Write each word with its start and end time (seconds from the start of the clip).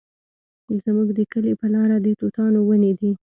زموږ 0.83 1.07
د 1.17 1.19
کلي 1.31 1.53
په 1.59 1.67
لاره 1.73 1.97
د 2.05 2.07
توتانو 2.19 2.59
ونې 2.69 2.91
دي 2.99 3.11